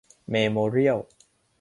[0.31, 0.99] เมโมเรียล